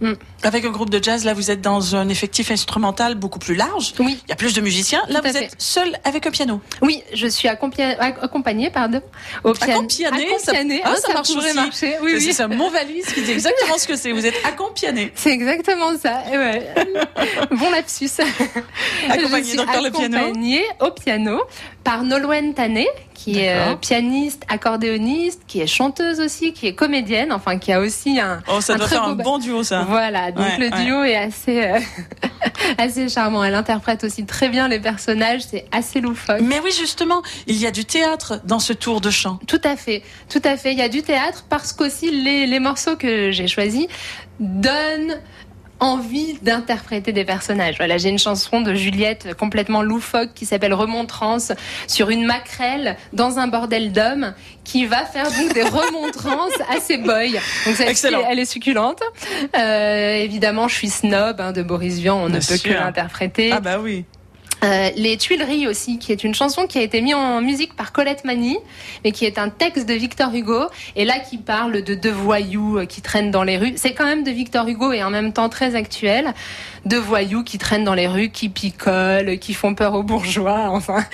Mm. 0.00 0.12
Avec 0.42 0.64
un 0.64 0.70
groupe 0.70 0.90
de 0.90 1.02
jazz, 1.02 1.24
là, 1.24 1.34
vous 1.34 1.50
êtes 1.50 1.60
dans 1.60 1.94
un 1.96 2.08
effectif 2.08 2.50
instrumental 2.50 3.14
beaucoup 3.14 3.38
plus 3.38 3.54
large. 3.54 3.92
Oui. 3.98 4.18
Il 4.26 4.30
y 4.30 4.32
a 4.32 4.36
plus 4.36 4.54
de 4.54 4.60
musiciens. 4.60 5.02
Là, 5.08 5.20
Tout 5.20 5.28
vous 5.28 5.36
êtes 5.36 5.54
seul 5.58 5.96
avec 6.04 6.26
un 6.26 6.30
piano. 6.30 6.60
Oui, 6.80 7.02
je 7.12 7.26
suis 7.26 7.48
accompagné, 7.48 7.96
accompagnée 7.98 8.70
pardon, 8.70 9.02
au 9.44 9.52
piano. 9.52 9.72
Accompagné, 9.82 10.38
ça- 10.38 10.52
Accompagnée. 10.52 10.80
ah, 10.84 10.90
Oh, 10.92 10.96
ça 10.96 11.08
ça, 11.08 11.14
marche. 11.14 11.30
Oui, 12.02 12.12
oui. 12.14 12.32
C'est 12.32 12.42
un 12.42 12.48
mot 12.48 12.70
valise 12.70 13.06
qui 13.12 13.22
dit 13.22 13.30
exactement 13.32 13.76
ce 13.78 13.86
que 13.86 13.96
c'est. 13.96 14.12
Vous 14.12 14.24
êtes 14.24 14.34
accompagné. 14.44 15.12
C'est 15.14 15.30
exactement 15.32 15.96
ça. 15.98 16.22
ouais. 16.32 16.66
bon 17.52 17.70
lapsus. 17.70 18.10
Accompagné 19.08 19.44
Je 19.44 19.48
suis 19.48 19.66
par 19.66 19.82
le 19.82 19.90
piano. 19.90 20.16
accompagnée 20.16 20.64
au 20.80 20.90
piano 20.92 21.42
par 21.84 22.02
Nolwenn 22.04 22.54
qui 23.22 23.38
est 23.38 23.54
euh, 23.54 23.74
pianiste, 23.76 24.44
accordéoniste, 24.48 25.42
qui 25.46 25.60
est 25.60 25.66
chanteuse 25.66 26.20
aussi, 26.20 26.54
qui 26.54 26.66
est 26.68 26.74
comédienne, 26.74 27.32
enfin 27.32 27.58
qui 27.58 27.70
a 27.70 27.80
aussi 27.80 28.18
un. 28.18 28.42
Oh, 28.50 28.62
ça 28.62 28.74
Un 28.74 28.76
doit 28.78 28.86
très 28.86 28.96
faire 28.96 29.04
beau 29.14 29.20
un 29.20 29.24
bon 29.24 29.38
duo, 29.38 29.62
ça. 29.62 29.84
Voilà, 29.86 30.32
donc 30.32 30.46
Ouais, 30.46 30.56
le 30.70 30.74
ouais. 30.74 30.84
duo 30.84 31.04
est 31.04 31.16
assez 31.16 31.64
euh, 31.66 31.78
assez 32.78 33.10
charmant. 33.10 33.44
Elle 33.44 33.54
interprète 33.54 34.04
aussi 34.04 34.24
très 34.24 34.48
bien 34.48 34.68
les 34.68 34.80
personnages, 34.80 35.42
c'est 35.42 35.66
assez 35.70 36.00
loufoque. 36.00 36.40
Mais 36.40 36.60
oui, 36.64 36.70
justement, 36.72 37.20
il 37.46 37.56
y 37.56 37.66
a 37.66 37.70
du 37.70 37.84
théâtre 37.84 38.40
dans 38.44 38.58
ce 38.58 38.72
tour 38.72 39.02
de 39.02 39.10
chant. 39.10 39.38
Tout 39.46 39.60
à 39.64 39.76
fait, 39.76 40.02
tout 40.30 40.40
à 40.42 40.56
fait. 40.56 40.72
Il 40.72 40.78
y 40.78 40.82
a 40.82 40.88
du 40.88 41.02
théâtre 41.02 41.44
parce 41.50 41.74
qu'aussi 41.74 42.10
les, 42.10 42.46
les 42.46 42.58
morceaux 42.58 42.96
que 42.96 43.30
j'ai 43.32 43.48
choisis 43.48 43.86
donnent 44.38 45.18
envie 45.80 46.34
d'interpréter 46.42 47.12
des 47.12 47.24
personnages. 47.24 47.76
Voilà, 47.78 47.98
j'ai 47.98 48.08
une 48.10 48.18
chanson 48.18 48.60
de 48.60 48.74
Juliette 48.74 49.34
complètement 49.34 49.82
loufoque 49.82 50.30
qui 50.34 50.46
s'appelle 50.46 50.74
Remontrance 50.74 51.52
sur 51.86 52.10
une 52.10 52.24
maquerelle 52.24 52.96
dans 53.12 53.38
un 53.38 53.48
bordel 53.48 53.92
d'hommes 53.92 54.34
qui 54.64 54.86
va 54.86 55.04
faire 55.04 55.30
donc 55.30 55.52
des 55.54 55.62
remontrances 55.64 56.60
à 56.74 56.80
ses 56.80 56.98
boys. 56.98 57.40
Donc 57.66 57.80
Excellent. 57.80 58.22
elle 58.28 58.38
est 58.38 58.44
succulente. 58.44 59.00
Euh, 59.56 60.14
évidemment, 60.16 60.68
je 60.68 60.74
suis 60.74 60.90
snob 60.90 61.40
hein, 61.40 61.52
de 61.52 61.62
Boris 61.62 61.98
Vian, 61.98 62.16
on 62.16 62.28
ne 62.28 62.34
peut 62.34 62.40
sûr. 62.56 62.62
que 62.62 62.78
l'interpréter. 62.78 63.50
Ah 63.52 63.60
bah 63.60 63.78
oui. 63.80 64.04
Euh, 64.62 64.90
les 64.96 65.16
Tuileries 65.16 65.66
aussi, 65.66 65.98
qui 65.98 66.12
est 66.12 66.22
une 66.22 66.34
chanson 66.34 66.66
qui 66.66 66.78
a 66.78 66.82
été 66.82 67.00
mise 67.00 67.14
en 67.14 67.40
musique 67.40 67.74
par 67.74 67.92
Colette 67.92 68.24
Mani, 68.24 68.58
mais 69.04 69.12
qui 69.12 69.24
est 69.24 69.38
un 69.38 69.48
texte 69.48 69.88
de 69.88 69.94
Victor 69.94 70.34
Hugo, 70.34 70.66
et 70.96 71.04
là 71.04 71.18
qui 71.18 71.38
parle 71.38 71.82
de 71.82 71.94
deux 71.94 72.10
voyous 72.10 72.78
euh, 72.78 72.86
qui 72.86 73.00
traînent 73.00 73.30
dans 73.30 73.42
les 73.42 73.56
rues. 73.56 73.72
C'est 73.76 73.94
quand 73.94 74.04
même 74.04 74.22
de 74.22 74.30
Victor 74.30 74.68
Hugo 74.68 74.92
et 74.92 75.02
en 75.02 75.10
même 75.10 75.32
temps 75.32 75.48
très 75.48 75.74
actuel. 75.74 76.34
Deux 76.84 76.98
voyous 76.98 77.42
qui 77.42 77.58
traînent 77.58 77.84
dans 77.84 77.94
les 77.94 78.06
rues, 78.06 78.30
qui 78.30 78.48
picolent, 78.48 79.38
qui 79.38 79.54
font 79.54 79.74
peur 79.74 79.94
aux 79.94 80.02
bourgeois. 80.02 80.68
Enfin, 80.80 81.04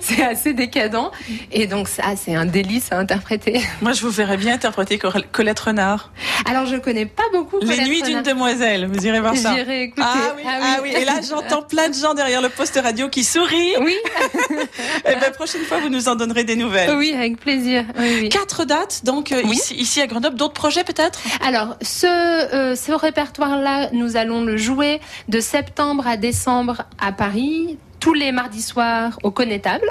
c'est 0.00 0.22
assez 0.22 0.52
décadent. 0.52 1.10
Et 1.50 1.66
donc 1.66 1.88
ça, 1.88 2.02
c'est 2.16 2.34
un 2.34 2.44
délice 2.44 2.92
à 2.92 2.98
interpréter. 2.98 3.62
Moi, 3.80 3.92
je 3.92 4.02
vous 4.02 4.10
verrais 4.10 4.36
bien 4.36 4.54
interpréter 4.54 4.98
Colette 5.32 5.60
Renard. 5.60 6.10
Alors 6.46 6.66
je 6.66 6.76
connais 6.76 7.06
pas 7.06 7.22
beaucoup 7.32 7.58
Les 7.60 7.68
Colette 7.68 7.86
nuits 7.86 8.02
d'une 8.02 8.22
demoiselle. 8.22 8.86
Vous 8.86 9.06
irez 9.06 9.20
voir 9.20 9.36
ça. 9.36 9.54
J'irai 9.54 9.84
écouter. 9.84 10.06
Ah 10.06 10.34
oui, 10.36 10.42
ah 10.46 10.80
oui. 10.82 10.92
Et 10.96 11.04
là, 11.04 11.20
j'entends 11.26 11.62
plein 11.62 11.88
de 11.88 11.94
gens 11.94 12.14
derrière 12.14 12.42
le 12.42 12.48
poste 12.48 12.78
radio 12.82 12.93
qui 13.10 13.24
sourient. 13.24 13.76
Oui, 13.80 13.94
Et 15.04 15.14
ben, 15.20 15.30
prochaine 15.34 15.62
fois, 15.62 15.78
vous 15.80 15.88
nous 15.88 16.08
en 16.08 16.14
donnerez 16.16 16.44
des 16.44 16.56
nouvelles. 16.56 16.96
oui, 16.96 17.12
avec 17.14 17.38
plaisir. 17.38 17.84
Oui, 17.98 18.16
oui. 18.22 18.28
Quatre 18.28 18.64
dates, 18.64 19.04
donc, 19.04 19.32
euh, 19.32 19.42
Oui. 19.44 19.56
ici, 19.56 19.74
ici 19.74 20.00
à 20.00 20.06
Grenoble. 20.06 20.36
D'autres 20.36 20.54
projets, 20.54 20.84
peut-être? 20.84 21.20
Alors, 21.46 21.76
ce, 21.82 22.06
euh, 22.06 22.74
ce 22.76 22.92
répertoire-là, 22.92 23.90
nous 23.92 24.16
allons 24.16 24.42
le 24.42 24.56
jouer 24.56 25.00
de 25.28 25.40
septembre 25.40 26.06
à 26.06 26.16
décembre 26.16 26.82
à 27.00 27.12
Paris, 27.12 27.78
tous 28.00 28.14
les 28.14 28.32
mardis 28.32 28.62
soirs 28.62 29.18
au 29.22 29.30
Connétable. 29.30 29.90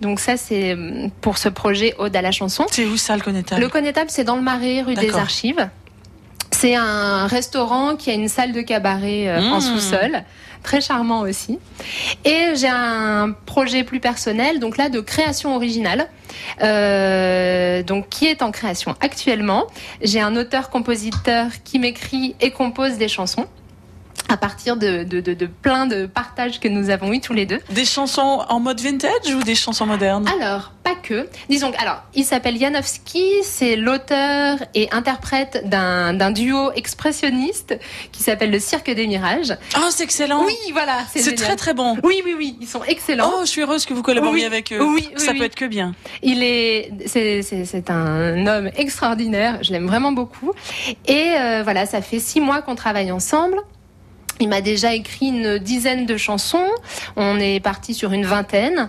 Donc 0.00 0.20
ça, 0.20 0.36
c'est 0.36 0.72
euh, 0.76 1.08
pour 1.22 1.38
ce 1.38 1.48
projet 1.48 1.94
Ode 1.98 2.14
à 2.16 2.22
la 2.22 2.30
chanson. 2.32 2.66
C'est 2.70 2.84
où 2.84 2.96
ça, 2.98 3.16
le 3.16 3.22
connétable? 3.22 3.60
Le 3.62 3.68
Connétable, 3.68 4.10
c'est 4.10 4.24
dans 4.24 4.36
le 4.36 4.42
Marais, 4.42 4.82
rue 4.82 4.94
des. 4.94 5.14
Archives. 5.14 5.68
C'est 6.52 6.74
un 6.74 7.26
restaurant 7.26 7.96
qui 7.96 8.10
a 8.10 8.14
une 8.14 8.28
salle 8.28 8.52
de 8.52 8.60
cabaret 8.62 9.28
euh, 9.28 9.40
en 9.40 9.58
Mmh. 9.58 9.60
sous-sol, 9.60 10.22
très 10.62 10.80
charmant 10.80 11.20
aussi. 11.20 11.58
Et 12.24 12.54
j'ai 12.54 12.68
un 12.68 13.34
projet 13.46 13.84
plus 13.84 14.00
personnel, 14.00 14.60
donc 14.60 14.76
là 14.76 14.88
de 14.88 15.00
création 15.00 15.54
originale, 15.54 16.08
euh, 16.62 17.82
donc 17.82 18.08
qui 18.08 18.26
est 18.26 18.42
en 18.42 18.50
création 18.50 18.94
actuellement. 19.00 19.66
J'ai 20.02 20.20
un 20.20 20.36
auteur-compositeur 20.36 21.46
qui 21.64 21.78
m'écrit 21.78 22.34
et 22.40 22.50
compose 22.50 22.98
des 22.98 23.08
chansons 23.08 23.46
à 24.28 24.36
partir 24.36 24.76
de, 24.76 25.04
de, 25.04 25.20
de, 25.20 25.34
de 25.34 25.46
plein 25.46 25.86
de 25.86 26.06
partages 26.06 26.60
que 26.60 26.68
nous 26.68 26.90
avons 26.90 27.12
eu 27.12 27.20
tous 27.20 27.32
les 27.32 27.46
deux. 27.46 27.60
Des 27.70 27.84
chansons 27.84 28.44
en 28.48 28.60
mode 28.60 28.80
vintage 28.80 29.34
ou 29.34 29.42
des 29.42 29.54
chansons 29.54 29.86
modernes? 29.86 30.28
Alors, 30.40 30.72
pas 30.82 30.94
que. 30.94 31.28
Disons, 31.48 31.72
alors, 31.78 32.02
il 32.14 32.24
s'appelle 32.24 32.58
Janowski, 32.58 33.24
c'est 33.42 33.76
l'auteur 33.76 34.58
et 34.74 34.88
interprète 34.92 35.68
d'un 35.68 36.30
duo 36.30 36.72
expressionniste 36.72 37.78
qui 38.12 38.22
s'appelle 38.22 38.50
le 38.50 38.58
Cirque 38.58 38.90
des 38.90 39.06
Mirages. 39.06 39.56
Oh, 39.76 39.86
c'est 39.90 40.04
excellent. 40.04 40.44
Oui, 40.44 40.56
voilà, 40.72 40.98
c'est 41.14 41.34
très, 41.34 41.56
très 41.56 41.74
bon. 41.74 41.96
Oui, 42.02 42.20
oui, 42.24 42.34
oui, 42.36 42.56
ils 42.60 42.66
sont 42.68 42.82
excellents. 42.84 43.30
Oh, 43.34 43.40
je 43.42 43.46
suis 43.46 43.62
heureuse 43.62 43.86
que 43.86 43.94
vous 43.94 44.02
collaboriez 44.02 44.42
Oui, 44.42 44.44
avec 44.44 44.72
eux. 44.72 44.82
oui, 44.82 45.08
oui, 45.14 45.20
ça 45.20 45.32
oui. 45.32 45.38
peut 45.38 45.44
être 45.44 45.54
que 45.54 45.64
bien. 45.66 45.94
Il 46.22 46.42
est, 46.42 46.90
c'est 47.06 47.90
un 47.90 48.46
homme 48.46 48.70
extraordinaire. 48.76 49.58
Je 49.62 49.72
l'aime 49.72 49.86
vraiment 49.86 50.12
beaucoup. 50.12 50.52
Et 51.06 51.32
euh, 51.36 51.62
voilà, 51.62 51.86
ça 51.86 52.02
fait 52.02 52.18
six 52.18 52.40
mois 52.40 52.62
qu'on 52.62 52.74
travaille 52.74 53.12
ensemble. 53.12 53.56
Il 54.40 54.48
m'a 54.48 54.60
déjà 54.60 54.94
écrit 54.94 55.26
une 55.28 55.58
dizaine 55.58 56.04
de 56.06 56.16
chansons. 56.16 56.66
On 57.16 57.38
est 57.40 57.60
parti 57.60 57.94
sur 57.94 58.12
une 58.12 58.24
vingtaine. 58.26 58.88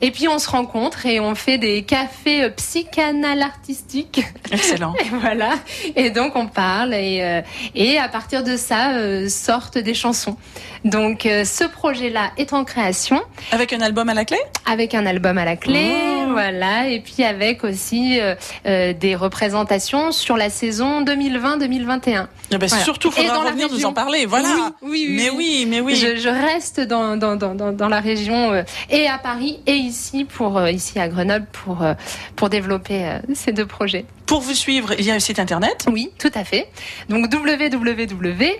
Et 0.00 0.10
puis 0.10 0.28
on 0.28 0.38
se 0.38 0.50
rencontre 0.50 1.06
et 1.06 1.20
on 1.20 1.34
fait 1.34 1.58
des 1.58 1.82
cafés 1.82 2.44
euh, 2.44 2.50
psychanal 2.50 3.40
artistiques. 3.42 4.22
Excellent. 4.50 4.94
Et 5.00 5.08
voilà. 5.10 5.50
Et 5.96 6.10
donc 6.10 6.36
on 6.36 6.46
parle 6.46 6.94
et, 6.94 7.20
euh, 7.22 7.40
et 7.74 7.98
à 7.98 8.08
partir 8.08 8.42
de 8.44 8.56
ça 8.56 8.92
euh, 8.94 9.28
sortent 9.28 9.78
des 9.78 9.94
chansons. 9.94 10.36
Donc 10.84 11.26
euh, 11.26 11.44
ce 11.44 11.64
projet-là 11.64 12.32
est 12.36 12.52
en 12.52 12.64
création 12.64 13.20
Avec 13.52 13.72
un 13.72 13.80
album 13.80 14.08
à 14.08 14.14
la 14.14 14.24
clé? 14.24 14.38
avec 14.66 14.94
un 14.94 15.06
album 15.06 15.38
à 15.38 15.44
la 15.44 15.56
clé, 15.56 15.92
Oh. 16.24 16.28
voilà, 16.32 16.88
et 16.88 17.00
puis 17.00 17.24
avec 17.24 17.64
aussi 17.64 18.18
euh, 18.20 18.92
des 18.94 19.16
représentations 19.16 20.12
sur 20.12 20.36
la 20.36 20.50
saison 20.50 21.02
2020-2021. 21.04 22.26
Eh 22.52 22.56
ben, 22.58 22.66
Voilà. 22.68 22.84
Surtout, 22.84 23.08
Et 23.08 23.22
faudra 23.22 23.34
dans 23.34 23.40
revenir 23.42 23.68
nous 23.70 23.84
en 23.84 23.92
parler. 23.92 24.24
Voilà. 24.26 24.48
Oui, 24.80 24.81
oui, 24.82 25.06
oui, 25.08 25.16
mais 25.16 25.30
oui. 25.30 25.66
mais 25.68 25.80
oui. 25.80 25.94
Je, 25.94 26.16
je 26.16 26.28
reste 26.28 26.80
dans, 26.80 27.16
dans, 27.16 27.36
dans, 27.36 27.54
dans, 27.54 27.88
la 27.88 28.00
région 28.00 28.52
euh, 28.52 28.62
et 28.90 29.06
à 29.06 29.18
Paris 29.18 29.60
et 29.66 29.74
ici 29.74 30.24
pour 30.24 30.58
euh, 30.58 30.70
ici 30.70 30.98
à 30.98 31.08
Grenoble 31.08 31.46
pour 31.52 31.82
euh, 31.82 31.94
pour 32.36 32.50
développer 32.50 33.04
euh, 33.04 33.18
ces 33.34 33.52
deux 33.52 33.66
projets. 33.66 34.04
Pour 34.26 34.40
vous 34.40 34.54
suivre, 34.54 34.92
il 34.98 35.04
y 35.04 35.10
a 35.10 35.14
un 35.14 35.20
site 35.20 35.38
internet. 35.38 35.86
Oui, 35.90 36.10
tout 36.18 36.32
à 36.34 36.44
fait. 36.44 36.68
Donc 37.08 37.32
www.nawel 37.32 38.58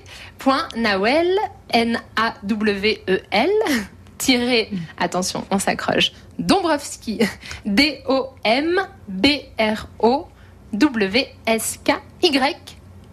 n 1.73 2.01
a 2.17 2.35
w 2.43 3.01
e 3.09 3.21
l 3.31 3.51
tiré 4.19 4.71
attention, 4.99 5.45
on 5.51 5.59
s'accroche. 5.59 6.13
Dombrowski 6.39 7.19
D 7.67 8.03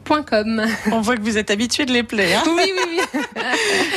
.com. 0.09 0.65
On 0.91 1.01
voit 1.01 1.15
que 1.17 1.21
vous 1.21 1.37
êtes 1.37 1.51
habitué 1.51 1.85
de 1.85 1.91
les 1.91 2.03
plaies. 2.03 2.33
Hein 2.33 2.43
Oui, 2.47 2.63
oui, 2.65 2.99
oui. 2.99 3.41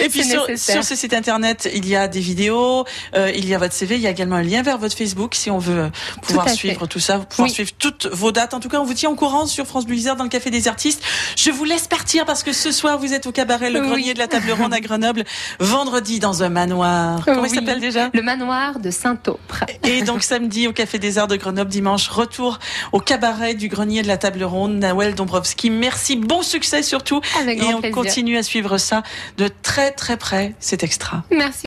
Et 0.02 0.08
puis 0.08 0.24
sur, 0.24 0.46
ce 0.56 0.94
site 0.94 1.14
internet, 1.14 1.68
il 1.74 1.88
y 1.88 1.96
a 1.96 2.08
des 2.08 2.20
vidéos, 2.20 2.84
euh, 3.14 3.30
il 3.34 3.46
y 3.48 3.54
a 3.54 3.58
votre 3.58 3.74
CV, 3.74 3.96
il 3.96 4.00
y 4.00 4.06
a 4.06 4.10
également 4.10 4.36
un 4.36 4.42
lien 4.42 4.62
vers 4.62 4.78
votre 4.78 4.96
Facebook 4.96 5.34
si 5.34 5.50
on 5.50 5.58
veut 5.58 5.90
pouvoir 6.22 6.48
fait. 6.48 6.54
suivre 6.54 6.86
tout 6.86 7.00
ça, 7.00 7.18
pouvoir 7.18 7.48
Oui. 7.48 7.54
suivre 7.54 7.70
toutes 7.78 8.06
vos 8.06 8.32
dates. 8.32 8.54
En 8.54 8.60
tout 8.60 8.68
cas, 8.68 8.78
on 8.80 8.84
vous 8.84 8.94
tient 8.94 9.10
au 9.10 9.14
courant 9.14 9.46
sur 9.46 9.66
France 9.66 9.86
Bleu 9.86 9.96
Isère 9.96 10.16
dans 10.16 10.24
le 10.24 10.30
Café 10.30 10.50
des 10.50 10.68
Artistes. 10.68 11.02
Je 11.36 11.50
vous 11.50 11.64
laisse 11.64 11.86
partir 11.88 12.24
parce 12.24 12.42
que 12.42 12.52
ce 12.52 12.70
soir, 12.72 12.98
vous 12.98 13.12
êtes 13.14 13.26
au 13.26 13.32
cabaret 13.32 13.70
Le 13.70 13.80
Oui. 13.80 13.88
Grenier 13.88 14.14
de 14.14 14.18
la 14.18 14.28
Table 14.28 14.50
Ronde 14.52 14.72
à 14.74 14.80
Grenoble, 14.80 15.24
vendredi 15.60 16.18
dans 16.18 16.42
un 16.42 16.48
manoir. 16.48 17.20
Comment 17.24 17.44
il 17.44 17.54
s'appelle 17.54 17.80
déjà? 17.80 18.10
Le 18.12 18.22
manoir 18.22 18.78
de 18.78 18.90
Saint-Aupre. 18.90 19.64
Et 19.84 20.02
donc 20.02 20.22
samedi 20.22 20.66
au 20.68 20.72
Café 20.72 20.98
des 20.98 21.18
Arts 21.18 21.28
de 21.28 21.36
Grenoble, 21.36 21.70
dimanche, 21.70 22.08
retour 22.08 22.58
au 22.92 23.00
cabaret 23.00 23.54
du 23.54 23.68
Grenier 23.68 24.02
de 24.02 24.08
la 24.08 24.16
Table 24.18 24.44
Ronde, 24.44 24.74
Nawel 24.74 25.14
Dombrowski. 25.14 25.70
Merci, 25.70 26.01
bon 26.16 26.42
succès 26.42 26.82
surtout. 26.82 27.20
Avec 27.40 27.58
Et 27.58 27.62
on 27.74 27.80
plaisir. 27.80 27.94
continue 27.94 28.36
à 28.36 28.42
suivre 28.42 28.78
ça 28.78 29.02
de 29.38 29.48
très 29.62 29.90
très 29.92 30.16
près. 30.16 30.54
C'est 30.60 30.82
extra. 30.82 31.24
Merci. 31.30 31.60